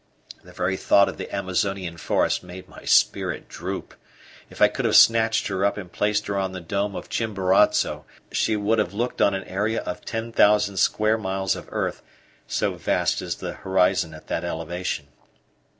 [0.43, 3.93] The very thought of the Amazonian forest made my spirit droop.
[4.49, 8.05] If I could have snatched her up and placed her on the dome of Chimborazo
[8.31, 12.01] she would have looked on an area of ten thousand square miles of earth,
[12.47, 15.05] so vast is the horizon at that elevation.